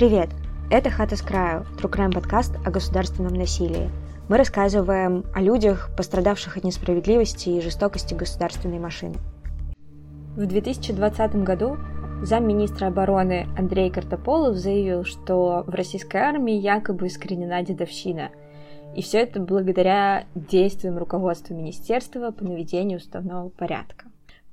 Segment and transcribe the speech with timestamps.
[0.00, 0.30] Привет!
[0.70, 3.90] Это «Хата с краю»– True подкаст о государственном насилии.
[4.30, 9.16] Мы рассказываем о людях, пострадавших от несправедливости и жестокости государственной машины.
[10.38, 11.76] В 2020 году
[12.22, 18.30] замминистра обороны Андрей Картополов заявил, что в российской армии якобы искоренена дедовщина.
[18.96, 24.09] И все это благодаря действиям руководства министерства по наведению уставного порядка.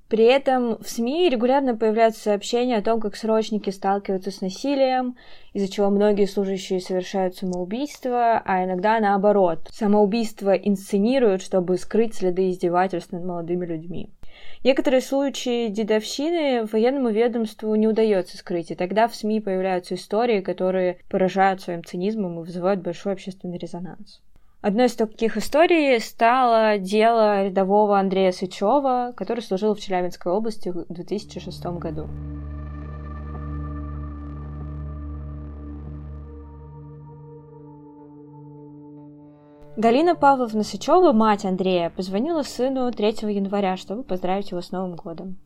[0.10, 5.18] При этом в СМИ регулярно появляются сообщения о том, как срочники сталкиваются с насилием,
[5.52, 9.68] из-за чего многие служащие совершают самоубийство, а иногда наоборот.
[9.70, 14.10] Самоубийство инсценируют, чтобы скрыть следы издевательств над молодыми людьми.
[14.64, 21.00] Некоторые случаи дедовщины военному ведомству не удается скрыть, и тогда в СМИ появляются истории, которые
[21.10, 24.22] поражают своим цинизмом и вызывают большой общественный резонанс.
[24.60, 30.86] Одной из таких историй стало дело рядового Андрея Сычева, который служил в Челябинской области в
[30.90, 32.08] 2006 году.
[39.78, 45.38] Галина Павловна Сычева, мать Андрея, позвонила сыну 3 января, чтобы поздравить его с Новым годом.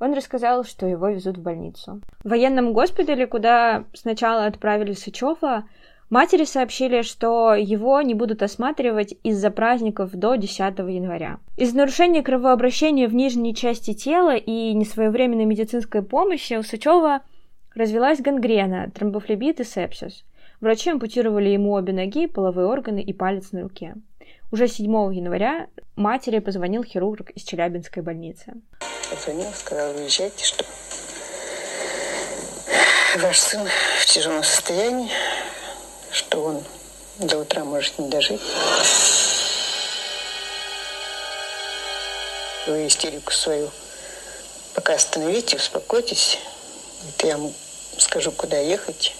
[0.00, 2.02] Он рассказал, что его везут в больницу.
[2.22, 5.64] В военном госпитале, куда сначала отправили Сычева,
[6.10, 11.38] Матери сообщили, что его не будут осматривать из-за праздников до 10 января.
[11.56, 17.20] Из-за нарушения кровообращения в нижней части тела и несвоевременной медицинской помощи у Сычева
[17.76, 20.24] развелась гангрена, тромбофлебит и сепсис.
[20.60, 23.94] Врачи ампутировали ему обе ноги, половые органы и палец на руке.
[24.50, 28.54] Уже 7 января матери позвонил хирург из Челябинской больницы.
[29.08, 30.64] Позвонил, сказал, уезжайте, что
[33.22, 33.60] ваш сын
[34.00, 35.08] в тяжелом состоянии,
[36.12, 36.64] что он
[37.18, 38.40] до утра может не дожить.
[42.66, 43.70] Вы истерику свою
[44.74, 46.38] пока остановите, успокойтесь.
[47.08, 47.52] Это я вам
[47.98, 49.14] скажу, куда ехать.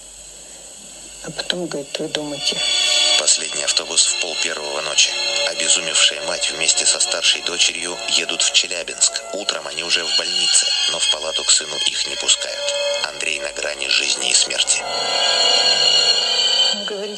[1.23, 2.57] А потом, говорит, вы думайте.
[3.19, 5.11] Последний автобус в пол первого ночи.
[5.49, 9.21] Обезумевшая мать вместе со старшей дочерью едут в Челябинск.
[9.33, 12.73] Утром они уже в больнице, но в палату к сыну их не пускают.
[13.09, 14.81] Андрей на грани жизни и смерти.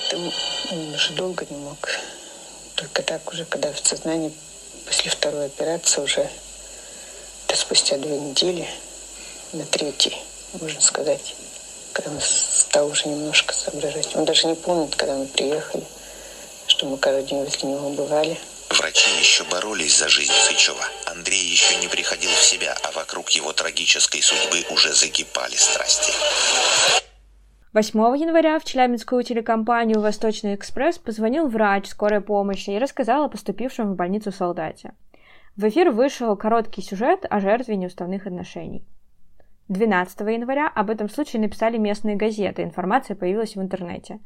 [0.09, 0.31] Там
[0.71, 1.77] он уже долго не мог.
[2.75, 4.33] Только так уже, когда в сознании
[4.85, 6.29] после второй операции уже,
[7.47, 8.67] это спустя две недели,
[9.53, 10.17] на третий,
[10.59, 11.35] можно сказать,
[11.93, 14.15] когда он стал уже немножко соображать.
[14.15, 15.83] Он даже не помнит, когда мы приехали,
[16.67, 18.39] что мы каждый день возле него бывали.
[18.69, 20.83] Врачи еще боролись за жизнь Сычева.
[21.05, 26.11] Андрей еще не приходил в себя, а вокруг его трагической судьбы уже закипали страсти.
[27.73, 33.93] 8 января в челябинскую телекомпанию «Восточный экспресс» позвонил врач скорой помощи и рассказал о поступившем
[33.93, 34.93] в больницу солдате.
[35.57, 38.85] В эфир вышел короткий сюжет о жертве неуставных отношений.
[39.69, 44.19] 12 января об этом случае написали местные газеты, информация появилась в интернете.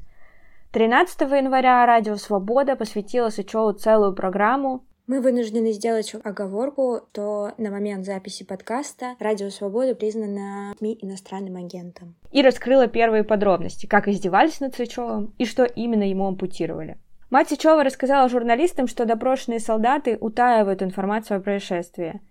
[0.73, 8.05] 13 января Радио Свобода посвятила Сычеву целую программу мы вынуждены сделать оговорку, то на момент
[8.05, 12.15] записи подкаста Радио Свобода признана СМИ иностранным агентом.
[12.31, 16.97] И раскрыла первые подробности, как издевались над Сычевым и что именно ему ампутировали.
[17.29, 22.21] Мать Сычева рассказала журналистам, что допрошенные солдаты утаивают информацию о происшествии.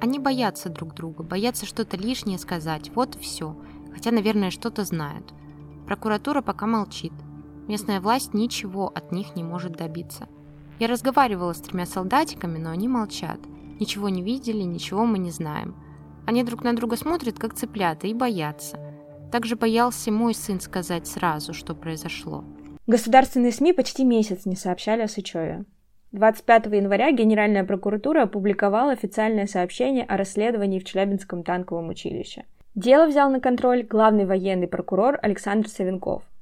[0.00, 3.56] Они боятся друг друга, боятся что-то лишнее сказать, вот все.
[3.92, 5.32] Хотя, наверное, что-то знают.
[5.86, 7.12] Прокуратура пока молчит.
[7.66, 10.28] Местная власть ничего от них не может добиться.
[10.78, 13.40] Я разговаривала с тремя солдатиками, но они молчат.
[13.80, 15.74] Ничего не видели, ничего мы не знаем.
[16.26, 18.78] Они друг на друга смотрят, как цыплята, и боятся.
[19.32, 22.44] Также боялся мой сын сказать сразу, что произошло.
[22.86, 25.64] Государственные СМИ почти месяц не сообщали о Сычеве.
[26.12, 32.44] 25 января Генеральная прокуратура опубликовала официальное сообщение о расследовании в Челябинском танковом училище.
[32.74, 36.22] Дело взял на контроль главный военный прокурор Александр Савенков–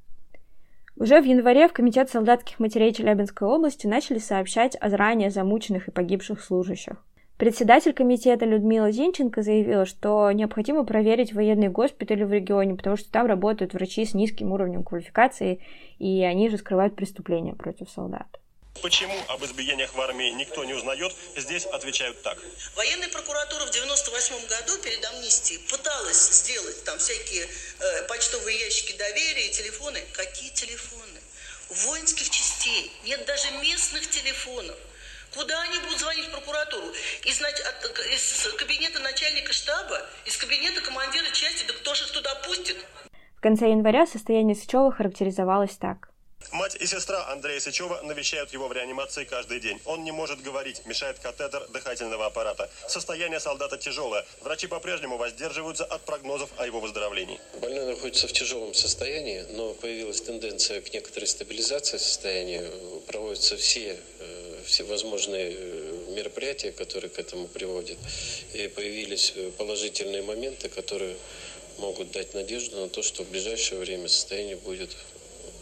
[0.96, 5.90] уже в январе в Комитет солдатских матерей Челябинской области начали сообщать о ранее замученных и
[5.90, 7.04] погибших служащих.
[7.36, 13.26] Председатель комитета Людмила Зинченко заявила, что необходимо проверить военные госпитали в регионе, потому что там
[13.26, 15.60] работают врачи с низким уровнем квалификации,
[15.98, 18.40] и они же скрывают преступления против солдат.
[18.82, 22.38] Почему об избиениях в армии никто не узнает, здесь отвечают так.
[22.74, 29.48] Военная прокуратура в 98 году перед амнистией пыталась сделать там всякие э, почтовые ящики доверия,
[29.48, 30.02] телефоны.
[30.12, 31.20] Какие телефоны?
[31.70, 32.92] Воинских частей.
[33.04, 34.76] Нет даже местных телефонов.
[35.34, 36.86] Куда они будут звонить в прокуратуру?
[37.24, 42.34] Из, от, из кабинета начальника штаба, из кабинета командира части, да кто же их туда
[42.46, 42.76] пустит?
[43.36, 46.13] В конце января состояние Сычева характеризовалось так.
[46.52, 49.80] Мать и сестра Андрея Сычева навещают его в реанимации каждый день.
[49.84, 52.70] Он не может говорить, мешает катетер дыхательного аппарата.
[52.88, 54.24] Состояние солдата тяжелое.
[54.40, 57.40] Врачи по-прежнему воздерживаются от прогнозов о его выздоровлении.
[57.60, 62.70] Больной находится в тяжелом состоянии, но появилась тенденция к некоторой стабилизации состояния.
[63.06, 67.98] Проводятся все, э, все возможные э, мероприятия, которые к этому приводят.
[68.52, 71.16] И появились э, положительные моменты, которые
[71.78, 74.90] могут дать надежду на то, что в ближайшее время состояние будет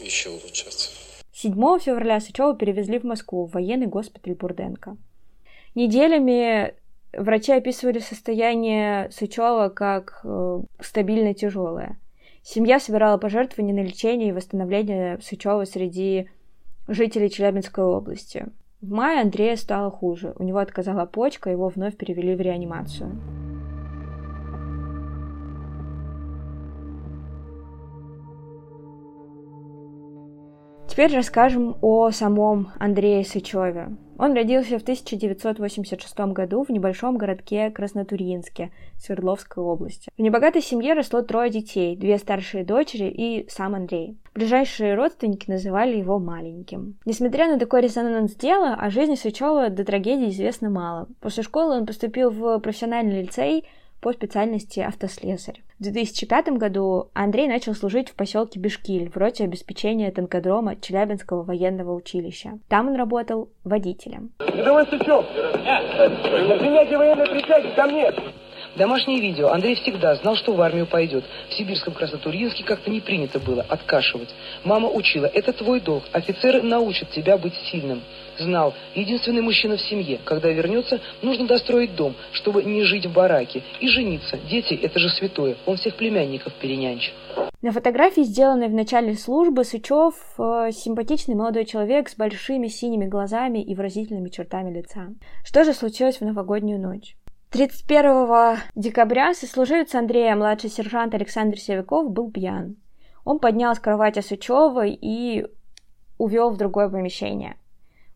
[0.00, 0.90] еще улучшаться.
[1.32, 4.96] 7 февраля Сычева перевезли в Москву, в военный госпиталь Бурденко.
[5.74, 6.74] Неделями
[7.12, 11.98] врачи описывали состояние Сычева как э, стабильно тяжелое.
[12.42, 16.28] Семья собирала пожертвования на лечение и восстановление Сычева среди
[16.88, 18.46] жителей Челябинской области.
[18.80, 20.34] В мае Андрея стало хуже.
[20.38, 23.16] У него отказала почка, его вновь перевели в реанимацию.
[30.92, 33.96] Теперь расскажем о самом Андрее Сычеве.
[34.18, 40.10] Он родился в 1986 году в небольшом городке Краснотурьинске Свердловской области.
[40.18, 44.18] В небогатой семье росло трое детей, две старшие дочери и сам Андрей.
[44.34, 46.98] Ближайшие родственники называли его маленьким.
[47.06, 51.08] Несмотря на такой резонанс дела, о жизни Сычева до трагедии известно мало.
[51.22, 53.64] После школы он поступил в профессиональный лицей
[54.02, 55.62] по специальности автослесарь.
[55.78, 61.94] В 2005 году Андрей начал служить в поселке Бешкиль в роте обеспечения танкодрома Челябинского военного
[61.94, 62.58] училища.
[62.68, 64.32] Там он работал водителем.
[64.40, 65.24] Рядовой Сычев!
[66.58, 68.12] Принятие военной присяги ко мне!
[68.76, 69.48] Домашнее видео.
[69.48, 71.24] Андрей всегда знал, что в армию пойдет.
[71.50, 74.30] В сибирском Краснотурьинске как-то не принято было откашивать.
[74.64, 76.04] Мама учила, это твой долг.
[76.12, 78.02] Офицеры научат тебя быть сильным.
[78.38, 80.18] Знал, единственный мужчина в семье.
[80.24, 83.62] Когда вернется, нужно достроить дом, чтобы не жить в бараке.
[83.80, 84.38] И жениться.
[84.48, 85.56] Дети– это же святое.
[85.66, 87.12] Он всех племянников перенянчит.
[87.60, 93.62] На фотографии, сделанной в начале службы, Сычев э, симпатичный молодой человек с большими синими глазами
[93.62, 95.10] и выразительными чертами лица.
[95.44, 97.14] Что же случилось в новогоднюю ночь?
[97.52, 102.76] 31 декабря сослуживец Андрея, младший сержант Александр Севяков, был пьян.
[103.26, 105.44] Он поднял с кровати Сычева и
[106.16, 107.56] увел в другое помещение.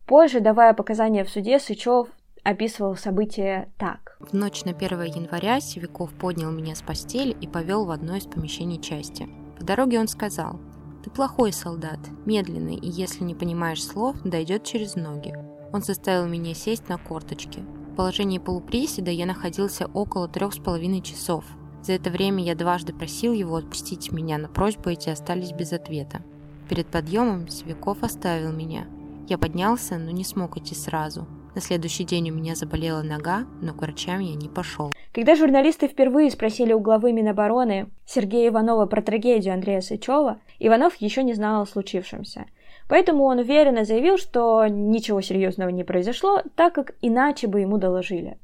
[0.07, 2.07] Позже, давая показания в суде, Сычев
[2.41, 4.17] описывал события так.
[4.19, 8.23] В ночь на 1 января Севяков поднял меня с постели и повел в одно из
[8.23, 9.29] помещений части.
[9.59, 10.59] В дороге он сказал,
[11.03, 15.35] «Ты плохой солдат, медленный, и если не понимаешь слов, дойдет через ноги».
[15.71, 17.63] Он заставил меня сесть на корточки
[17.97, 21.43] положении полуприседа я находился около трех с половиной часов.
[21.81, 26.21] За это время я дважды просил его отпустить меня, но просьбы эти остались без ответа.
[26.69, 28.85] Перед подъемом Свеков оставил меня.
[29.27, 31.27] Я поднялся, но не смог идти сразу.
[31.55, 34.93] На следующий день у меня заболела нога, но к врачам я не пошел.
[35.11, 41.23] Когда журналисты впервые спросили у главы Минобороны Сергея Иванова про трагедию Андрея Сычева, Иванов еще
[41.23, 42.45] не знал о случившемся–
[42.87, 48.37] Поэтому он уверенно заявил, что ничего серьезного не произошло, так как иначе бы ему доложили.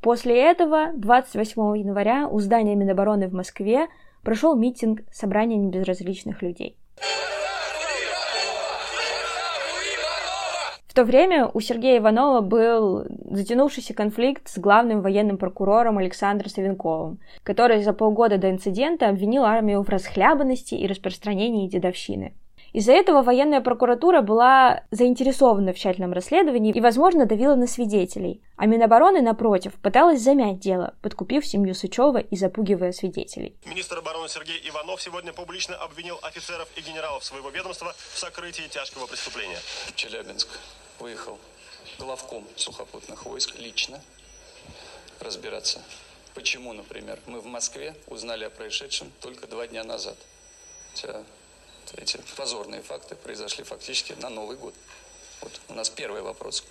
[0.00, 3.86] После этого 28 января у здания Минобороны в Москве
[4.22, 6.76] прошел митинг собрания небезразличных людей.
[10.88, 17.18] В то время у Сергея Иванова был затянувшийся конфликт с главным военным прокурором Александром Савенковым,
[17.42, 22.32] который за полгода до инцидента обвинил армию в расхлябанности и распространении дедовщины.
[22.76, 28.42] Из-за этого военная прокуратура была заинтересована в тщательном расследовании и, возможно, давила на свидетелей.
[28.56, 33.56] А Минобороны, напротив, пыталась замять дело, подкупив семью Сычева и запугивая свидетелей.
[33.64, 39.06] Министр обороны Сергей Иванов сегодня публично обвинил офицеров и генералов своего ведомства в сокрытии тяжкого
[39.06, 39.56] преступления.
[39.86, 40.48] В Челябинск
[40.98, 41.38] выехал
[41.98, 44.02] главком сухопутных войск лично
[45.20, 45.80] разбираться.
[46.34, 50.18] Почему, например, мы в Москве узнали о происшедшем только два дня назад.
[50.92, 51.22] Хотя
[51.96, 54.74] эти позорные факты произошли фактически на Новый год.
[55.42, 56.64] Вот у нас первый вопрос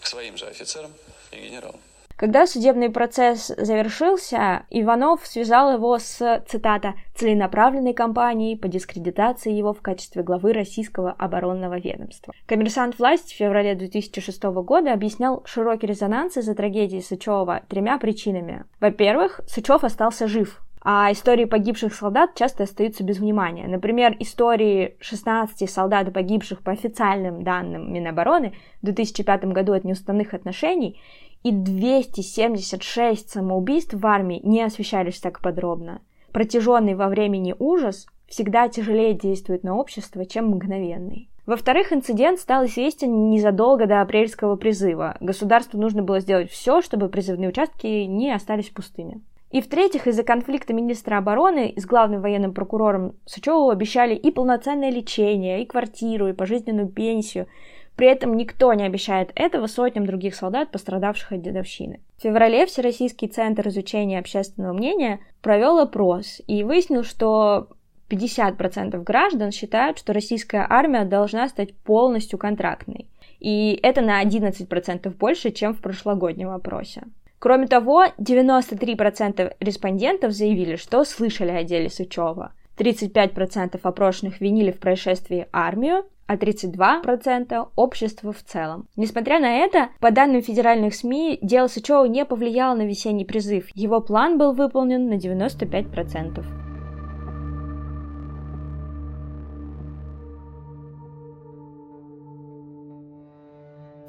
[0.00, 0.92] к своим же офицерам
[1.32, 1.80] и генералам.
[2.16, 9.82] Когда судебный процесс завершился, Иванов связал его с, цитата, «целенаправленной кампанией по дискредитации его в
[9.82, 12.32] качестве главы российского оборонного ведомства».
[12.46, 18.64] Коммерсант власти в феврале 2006 года объяснял широкий резонанс из-за трагедии Сычева тремя причинами.
[18.80, 23.66] Во-первых, Сычев остался жив, а истории погибших солдат часто остаются без внимания.
[23.66, 31.00] Например, истории 16 солдат, погибших по официальным данным Минобороны в 2005 году от неуставных отношений,
[31.42, 36.02] и 276 самоубийств в армии не освещались так подробно.
[36.30, 41.28] Протяженный во времени ужас всегда тяжелее действует на общество, чем мгновенный.
[41.46, 45.16] Во-вторых, инцидент стал известен незадолго до апрельского призыва.
[45.18, 49.20] Государству нужно было сделать все, чтобы призывные участки не остались пустыми.
[49.50, 55.62] И в-третьих, из-за конфликта министра обороны с главным военным прокурором Сычеву обещали и полноценное лечение,
[55.62, 57.46] и квартиру, и пожизненную пенсию.
[57.94, 62.00] При этом никто не обещает этого сотням других солдат, пострадавших от дедовщины.
[62.18, 67.68] В феврале Всероссийский центр изучения общественного мнения провел опрос и выяснил, что
[68.10, 73.06] 50% граждан считают, что российская армия должна стать полностью контрактной.
[73.40, 77.04] И это на 11% больше, чем в прошлогоднем опросе.
[77.38, 82.52] Кроме того, 93% респондентов заявили, что слышали о деле Сычева.
[82.78, 88.88] 35% опрошенных винили в происшествии армию, а 32% общество в целом.
[88.96, 93.68] Несмотря на это, по данным федеральных СМИ, дело Сычева не повлияло на весенний призыв.
[93.74, 96.65] Его план был выполнен на 95%.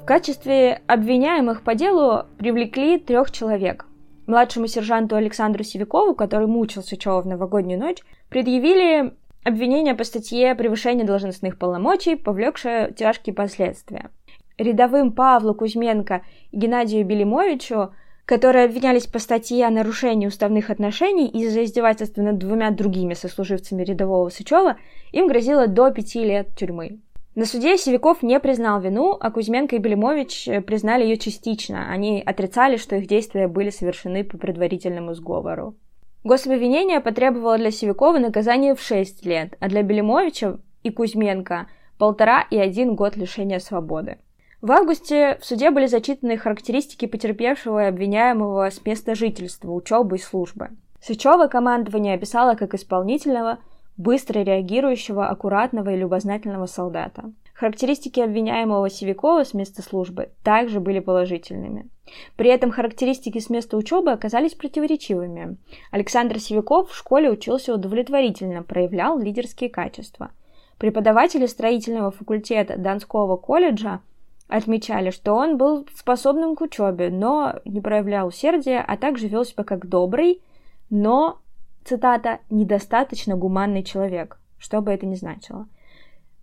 [0.08, 3.84] Качестве обвиняемых по делу привлекли трех человек.
[4.26, 7.98] Младшему сержанту Александру Севикову, который мучил Сычева в новогоднюю ночь,
[8.30, 9.12] предъявили
[9.44, 14.08] обвинение по статье «Превышение должностных полномочий, повлекшее тяжкие последствия».
[14.56, 16.22] Рядовым Павлу Кузьменко
[16.52, 17.92] и Геннадию Белимовичу,
[18.24, 24.30] которые обвинялись по статье о нарушении уставных отношений из-за издевательства над двумя другими сослуживцами рядового
[24.30, 24.78] Сычева,
[25.12, 27.00] им грозило до пяти лет тюрьмы.
[27.38, 31.88] На суде Севиков не признал вину, а Кузьменко и Белимович э, признали ее частично.
[31.88, 35.76] Они отрицали, что их действия были совершены по предварительному сговору.
[36.24, 41.68] Гособвинение потребовало для Севикова наказание в 6 лет, а для Белимовича и Кузьменко–
[41.98, 44.18] полтора и один год лишения свободы.
[44.60, 50.20] В августе в суде были зачитаны характеристики потерпевшего и обвиняемого с места жительства, учебы и
[50.20, 50.70] службы.
[51.00, 53.58] Сычева командование описало как исполнительного,
[53.98, 57.32] быстро реагирующего, аккуратного и любознательного солдата.
[57.52, 61.88] Характеристики обвиняемого Севикова с места службы также были положительными.
[62.36, 65.56] При этом характеристики с места учебы оказались противоречивыми.
[65.90, 70.30] Александр Севиков в школе учился удовлетворительно, проявлял лидерские качества.
[70.78, 74.00] Преподаватели строительного факультета Донского колледжа
[74.46, 79.64] отмечали, что он был способным к учебе, но не проявлял усердия, а также вел себя
[79.64, 80.40] как добрый,
[80.88, 81.40] но
[81.88, 85.66] цитата, «недостаточно гуманный человек», что бы это ни значило.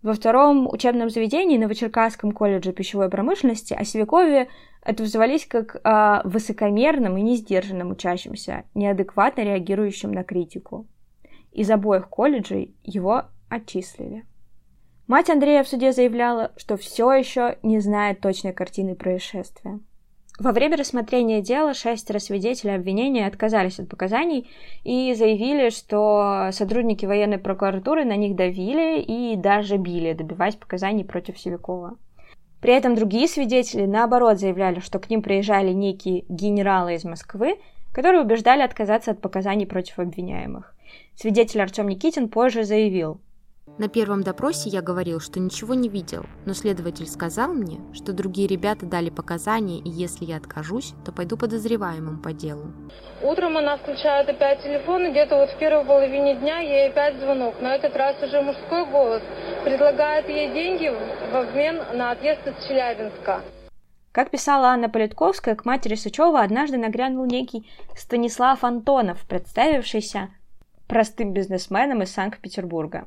[0.02, 4.48] Во втором учебном заведении Новочеркасском колледже пищевой промышленности о Севикове
[4.82, 10.86] отозвались как о высокомерном и несдержанном учащемся, неадекватно реагирующем на критику.
[11.52, 14.24] Из обоих колледжей его отчислили.
[15.06, 19.80] Мать Андрея в суде заявляла, что все еще не знает точной картины происшествия.
[20.38, 24.50] Во время рассмотрения дела шестеро свидетелей обвинения отказались от показаний
[24.84, 31.38] и заявили, что сотрудники военной прокуратуры на них давили и даже били, добиваясь показаний против
[31.38, 31.96] Севикова.
[32.60, 37.56] При этом другие свидетели, наоборот, заявляли, что к ним приезжали некие генералы из Москвы,
[37.92, 40.74] которые убеждали отказаться от показаний против обвиняемых.
[41.14, 43.20] Свидетель Артем Никитин позже заявил,
[43.78, 48.48] на первом допросе я говорил, что ничего не видел, но следователь сказал мне, что другие
[48.48, 52.72] ребята дали показания, и если я откажусь, то пойду подозреваемым по делу.
[53.22, 57.60] Утром она включает опять телефон, и где-то вот в первой половине дня ей опять звонок.
[57.60, 59.22] На этот раз уже мужской голос.
[59.64, 63.42] Предлагает ей деньги в обмен на отъезд из Челябинска.
[64.12, 70.30] Как писала Анна Политковская, к матери Сычева однажды нагрянул некий Станислав Антонов, представившийся
[70.88, 73.06] простым бизнесменом из Санкт-Петербурга.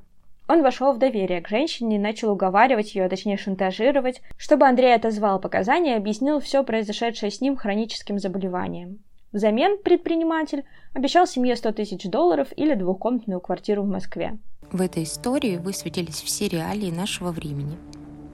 [0.50, 4.96] Он вошел в доверие к женщине и начал уговаривать ее, а точнее шантажировать, чтобы Андрей
[4.96, 8.98] отозвал показания и объяснил все произошедшее с ним хроническим заболеванием.
[9.32, 10.66] Взамен предприниматель
[10.96, 14.40] обещал семье 100 тысяч долларов или двухкомнатную квартиру в Москве.
[14.72, 17.78] В этой истории высветились все реалии нашего времени.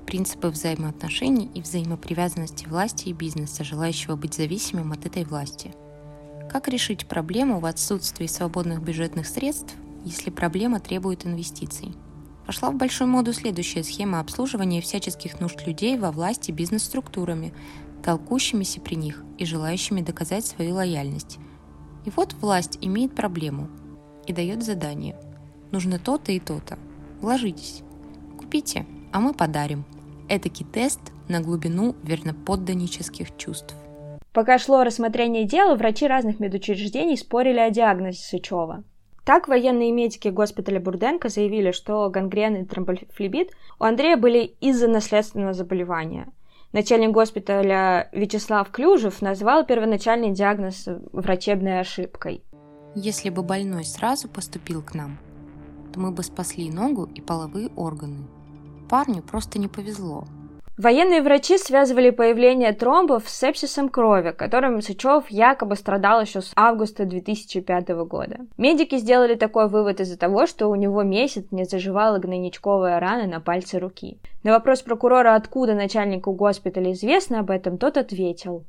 [0.06, 5.74] Принципы взаимоотношений и взаимопривязанности власти и бизнеса, желающего быть зависимым от этой власти.
[6.50, 11.94] Как решить проблему в отсутствии свободных бюджетных средств, если проблема требует инвестиций?
[12.46, 17.54] Пошла в большую моду следующая схема обслуживания всяческих нужд людей во власти бизнес-структурами,
[18.04, 21.40] толкущимися при них и желающими доказать свою лояльность.
[22.06, 23.68] И вот власть имеет проблему
[24.28, 25.20] и дает задание.
[25.72, 26.78] Нужно то-то и то-то.
[27.20, 27.82] Вложитесь.
[28.38, 29.86] Купите, а мы подарим.
[30.30, 33.76] Этакий тест на глубину верноподданнических чувств.
[34.34, 38.84] Пока шло рассмотрение дела, врачи разных медучреждений спорили о диагнозе Сычева.
[39.25, 45.53] Так, военные медики госпиталя Бурденко заявили, что гангрен и тромбофлебит у Андрея были из-за наследственного
[45.53, 46.32] заболевания.
[46.74, 52.44] Начальник госпиталя Вячеслав Клюжев назвал первоначальный диагноз врачебной ошибкой.
[52.94, 55.17] Если бы больной сразу поступил к нам,
[55.91, 58.27] то мы бы спасли ногу и половые органы.
[58.89, 60.25] Парню просто не повезло.
[60.77, 67.05] Военные врачи связывали появление тромбов с сепсисом крови, которым Сычев якобы страдал еще с августа
[67.05, 68.39] 2005 года.
[68.58, 73.39] Медики сделали такой вывод из-за того, что у него месяц не заживала гнойничковая рана на
[73.39, 74.17] пальце руки.
[74.44, 78.65] На вопрос прокурора, откуда начальнику госпиталя известно об этом, тот ответил.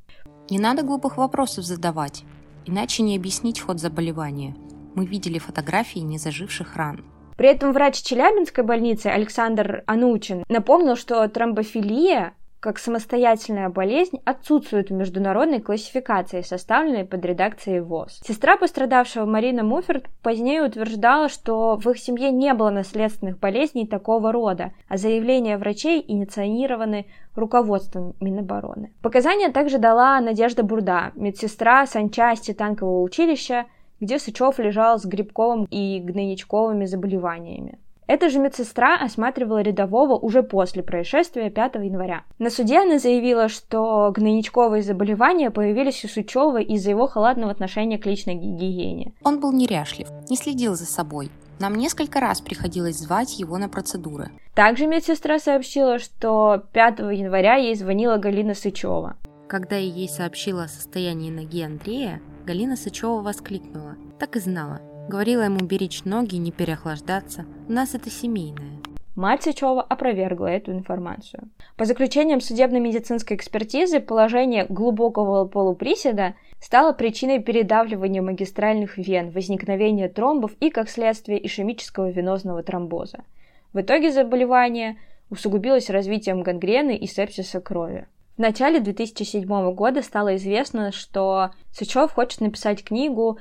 [0.48, 2.22] Не надо глупых вопросов задавать,
[2.66, 4.54] иначе не объяснить ход заболевания.
[4.94, 7.04] Мы видели фотографии незаживших ран.
[7.36, 12.34] При этом врач Челябинской больницы Александр Анучин напомнил, что тромбофилия
[12.66, 18.20] как самостоятельная болезнь отсутствует в международной классификации, составленной под редакцией ВОЗ.
[18.26, 24.32] Сестра пострадавшего Марина Муферт позднее утверждала, что в их семье не было наследственных болезней такого
[24.32, 28.92] рода, а заявления врачей инициированы руководством Минобороны.
[29.00, 33.66] Показания также дала Надежда Бурда, медсестра санчасти танкового училища,
[34.00, 37.78] где Сычев лежал с грибковым и гнойничковыми заболеваниями.
[38.08, 42.22] Эта же медсестра осматривала рядового уже после происшествия 5 января.
[42.38, 48.06] На суде она заявила, что гнойничковые заболевания появились у Сычева из-за его халатного отношения к
[48.06, 49.12] личной гигиене.
[49.24, 51.30] Он был неряшлив, не следил за собой.
[51.58, 54.30] Нам несколько раз приходилось звать его на процедуры.
[54.54, 59.16] Также медсестра сообщила, что 5 января ей звонила Галина Сычева.
[59.48, 63.96] Когда я ей сообщила о состоянии ноги Андрея, Галина Сычева воскликнула.
[64.20, 64.80] Так и знала.
[65.08, 67.44] Говорила ему беречь ноги, не переохлаждаться.
[67.68, 68.80] У нас это семейное.
[69.16, 71.48] Мать Сычева опровергла эту информацию.
[71.76, 80.70] По заключениям судебно-медицинской экспертизы, положение глубокого полуприседа стало причиной передавливания магистральных вен, возникновения тромбов и,
[80.70, 83.24] как следствие, ишемического венозного тромбоза.
[83.72, 84.98] В итоге заболевание
[85.30, 88.06] усугубилось развитием гангрены и сепсиса крови.
[88.36, 93.38] В начале 2007 года стало известно, что Сычев хочет написать книгу,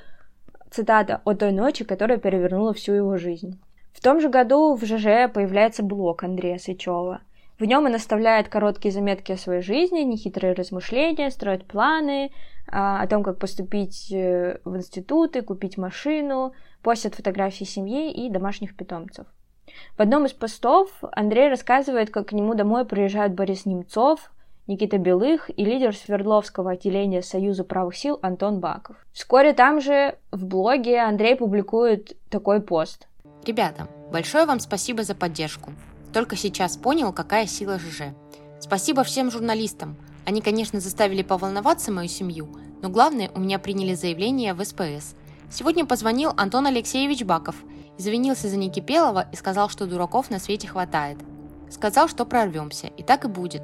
[0.71, 3.59] цитата, «о той ночи, которая перевернула всю его жизнь».
[3.91, 7.19] В том же году в ЖЖ появляется блог Андрея Сычева.
[7.59, 12.31] В нем он оставляет короткие заметки о своей жизни, нехитрые размышления, строит планы
[12.67, 18.77] а, о том, как поступить э, в институты, купить машину, постит фотографии семьи и домашних
[18.77, 19.27] питомцев.
[19.97, 24.31] В одном из постов Андрей рассказывает, как к нему домой приезжают Борис Немцов,
[24.67, 28.95] Никита Белых и лидер Свердловского отделения Союза правых сил Антон Баков.
[29.13, 33.07] Вскоре там же в блоге Андрей публикует такой пост.
[33.45, 35.71] Ребята, большое вам спасибо за поддержку.
[36.11, 38.15] Только сейчас понял, какая сила ЖЖ.
[38.59, 39.97] Спасибо всем журналистам.
[40.25, 42.49] Они, конечно, заставили поволноваться мою семью,
[42.81, 45.15] но главное, у меня приняли заявление в СПС.
[45.51, 47.55] Сегодня позвонил Антон Алексеевич Баков,
[47.99, 51.19] извинился за Никипелова и сказал, что дураков на свете хватает.
[51.69, 53.61] Сказал, что прорвемся, и так и будет.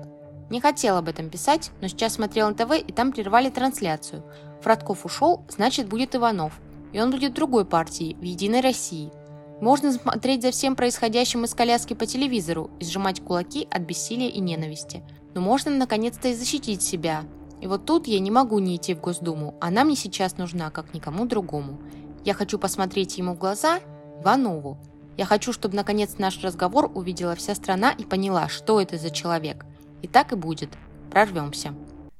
[0.51, 4.21] Не хотел об этом писать, но сейчас смотрел на ТВ, и там прервали трансляцию.
[4.61, 6.59] Фродков ушел, значит будет Иванов.
[6.91, 9.13] И он будет другой партии, в Единой России.
[9.61, 14.41] Можно смотреть за всем происходящим из коляски по телевизору и сжимать кулаки от бессилия и
[14.41, 15.03] ненависти.
[15.33, 17.23] Но можно наконец-то и защитить себя.
[17.61, 19.55] И вот тут я не могу не идти в Госдуму.
[19.61, 21.79] Она мне сейчас нужна, как никому другому.
[22.25, 23.79] Я хочу посмотреть ему в глаза,
[24.19, 24.77] Иванову.
[25.15, 29.65] Я хочу, чтобы наконец наш разговор увидела вся страна и поняла, что это за человек.
[30.01, 30.69] И так и будет.
[31.11, 31.73] Прорвемся.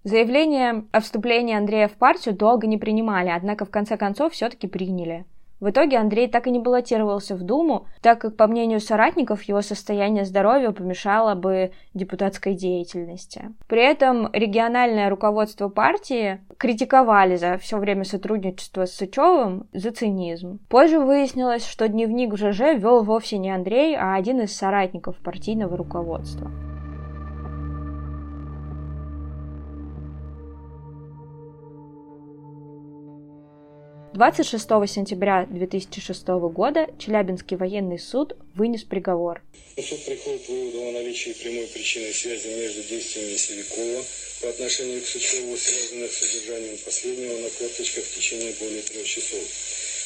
[0.04, 5.26] Заявление о вступлении Андрея в партию долго не принимали, однако в конце концов все-таки приняли.
[5.62, 9.62] В итоге Андрей так и не баллотировался в Думу, так как, по мнению соратников, его
[9.62, 13.54] состояние здоровья помешало бы депутатской деятельности.
[13.68, 20.60] При этом региональное руководство партии критиковали за все время сотрудничества с Сычевым за цинизм.
[20.68, 25.78] Позже выяснилось, что дневник в ЖЖ вел вовсе не Андрей, а один из соратников партийного
[25.78, 26.50] руководства.
[34.22, 39.42] 26 сентября 2006 года Челябинский военный суд вынес приговор.
[39.76, 44.06] Суд приходит к выводу о наличии прямой причинной связи между действиями Севикова
[44.44, 49.42] по отношению к Сычеву, связанных с содержанием последнего на корточках в течение более трех часов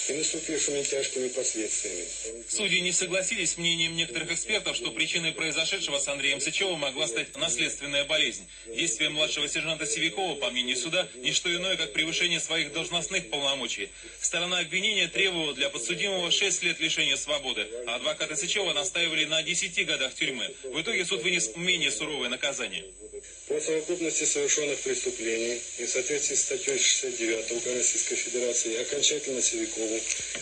[0.09, 2.05] и наступившими тяжкими последствиями.
[2.47, 7.35] Судьи не согласились с мнением некоторых экспертов, что причиной произошедшего с Андреем Сычевым могла стать
[7.37, 8.47] наследственная болезнь.
[8.67, 13.89] Действие младшего сержанта Севикова, по мнению суда, не что иное, как превышение своих должностных полномочий.
[14.21, 19.85] Сторона обвинения требовала для подсудимого 6 лет лишения свободы, а адвокаты Сычева настаивали на 10
[19.85, 20.53] годах тюрьмы.
[20.63, 22.83] В итоге суд вынес менее суровое наказание.
[23.47, 29.99] По совокупности совершенных преступлений и в соответствии с статьей 69 УК Российской Федерации окончательно Севикову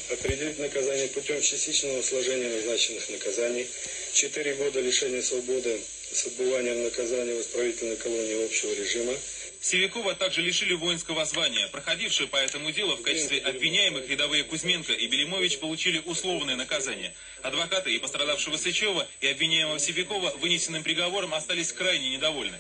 [0.10, 3.68] определить наказание путем частичного сложения назначенных наказаний,
[4.14, 5.82] 4 года лишения свободы
[6.14, 9.20] с отбыванием наказания в исправительной колонии общего режима
[9.64, 11.70] Севякова также лишили воинского звания.
[11.70, 17.14] Проходившие по этому делу в качестве обвиняемых рядовые Кузьменко и Белимович получили условное наказание.
[17.44, 22.58] Адвокаты и пострадавшего Сычева и обвиняемого Севякова вынесенным приговором остались крайне недовольны.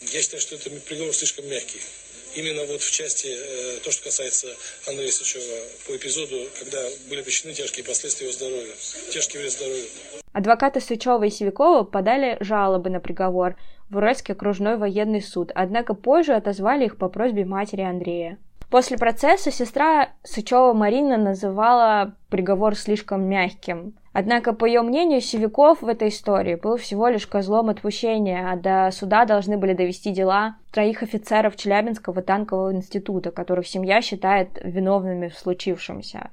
[0.00, 1.80] Я считаю, что это приговор слишком мягкий.
[2.34, 4.48] Именно вот в части, э, то, что касается
[4.88, 8.74] Андрея Сычева, по эпизоду, когда были причинены тяжкие последствия его здоровья,
[9.12, 9.86] тяжкий вред здоровью.
[10.32, 13.56] Адвокаты Сычева и Севякова подали жалобы на приговор,
[13.90, 18.38] в Уральский окружной военный суд, однако позже отозвали их по просьбе матери Андрея.
[18.70, 23.94] После процесса сестра Сычева Марина называла приговор слишком мягким.
[24.12, 28.90] Однако, по ее мнению, Севиков в этой истории был всего лишь козлом отпущения, а до
[28.92, 35.38] суда должны были довести дела троих офицеров Челябинского танкового института, которых семья считает виновными в
[35.38, 36.30] случившемся.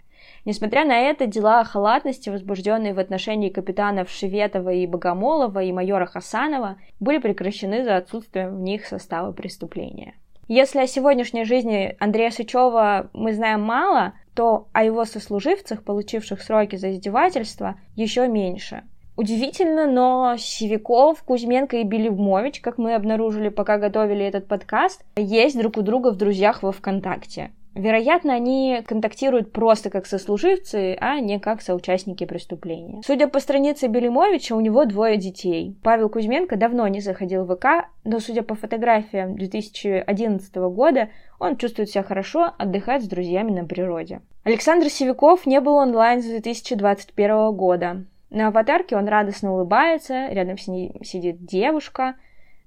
[0.47, 6.05] Несмотря на это, дела о халатности, возбужденные в отношении капитанов Шеветова и Богомолова и майора
[6.05, 10.13] Хасанова, были прекращены за отсутствием в них состава преступления.
[10.47, 16.77] Если о сегодняшней жизни Андрея Сычева мы знаем мало, то о его сослуживцах, получивших сроки
[16.77, 18.83] за издевательство, еще меньше.
[19.17, 25.75] Удивительно, но Севиков, Кузьменко и Белевмович, как мы обнаружили, пока готовили этот подкаст, есть друг
[25.75, 27.51] у друга в друзьях во ВКонтакте.
[27.77, 33.01] Вероятно, они контактируют просто как сослуживцы, а не как соучастники преступления.
[33.05, 35.75] Судя по странице Белимовича, у него двое детей.
[35.83, 41.09] Павел Кузьменко давно не заходил в ВК, но, судя по фотографиям 2011 года,
[41.39, 44.21] он чувствует себя хорошо, отдыхает с друзьями на природе.
[44.43, 48.05] Александр Севиков не был онлайн с 2021 года.
[48.29, 52.15] На аватарке он радостно улыбается, рядом с ней сидит девушка.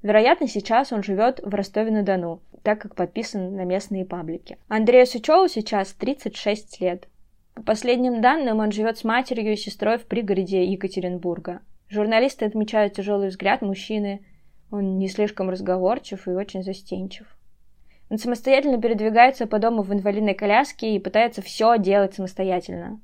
[0.02, 4.58] Вероятно, сейчас он живет в Ростове-на-Дону так как подписан на местные паблики.
[4.68, 7.08] Андрею Сычеву сейчас 36 лет.
[7.54, 11.60] По последним данным, он живет с матерью и сестрой в пригороде Екатеринбурга.
[11.88, 14.24] Журналисты отмечают тяжелый взгляд мужчины.
[14.70, 17.26] Он не слишком разговорчив и очень застенчив.
[18.08, 23.00] Он самостоятельно передвигается по дому в инвалидной коляске и пытается все делать самостоятельно.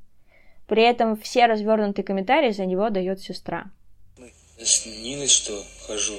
[0.66, 3.66] При этом все развернутые комментарии за него дает сестра.
[4.58, 5.52] С Ниной что
[5.86, 6.14] хожу?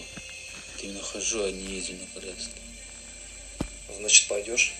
[0.83, 2.51] Именно хожу, а не езжу на.
[3.99, 4.75] Значит, пойдешь?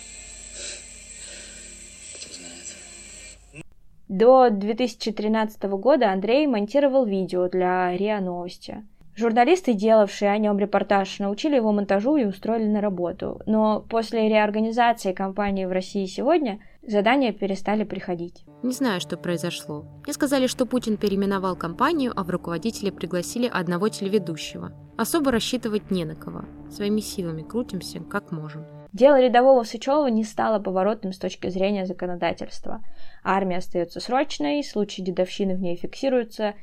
[2.16, 3.66] Кто знает.
[4.08, 8.86] До 2013 года Андрей монтировал видео для РИА Новости.
[9.16, 13.42] Журналисты, делавшие о нем репортаж, научили его монтажу и устроили на работу.
[13.48, 18.44] Но после реорганизации компании в России сегодня задания перестали приходить.
[18.64, 19.86] Не знаю, что произошло.
[20.06, 24.72] Мне сказали, что Путин переименовал компанию, а в руководители пригласили одного телеведущего.
[24.98, 26.46] Особо рассчитывать не на кого.
[26.72, 28.66] Своими силами крутимся, как можем.
[28.94, 32.82] Дело рядового Сычева не стало поворотным с точки зрения законодательства.
[33.24, 36.56] Армия остается срочной, случаи дедовщины в ней фиксируются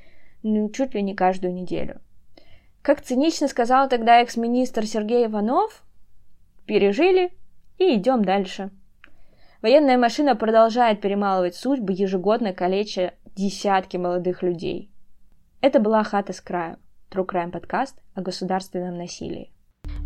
[0.43, 2.01] ну, чуть ли не каждую неделю.
[2.83, 5.83] Как цинично сказал тогда экс-министр Сергей Иванов,
[6.67, 7.33] пережили
[7.79, 8.71] и идем дальше.
[9.65, 14.91] Военная машина продолжает перемалывать судьбы, ежегодно калеча десятки молодых людей.
[15.63, 16.77] Это была «Хата с краю»–
[17.11, 19.54] True Crime подкаст о государственном насилии.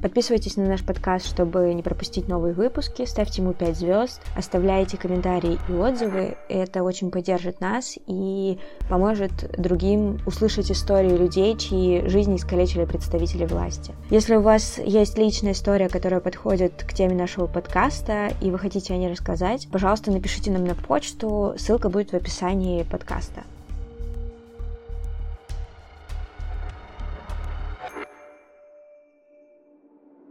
[0.00, 5.58] Подписывайтесь на наш подкаст, чтобы не пропустить новые выпуски, ставьте ему 5 звезд, оставляйте комментарии
[5.68, 6.36] и отзывы.
[6.48, 8.58] Это очень поддержит нас и
[8.88, 13.92] поможет другим услышать истории людей, чьи жизни искалечили представители власти.
[14.10, 18.94] Если у вас есть личная история, которая подходит к теме нашего подкаста, и вы хотите
[18.94, 23.42] о ней рассказать, пожалуйста, напишите нам на почту, ссылка будет в описании подкаста.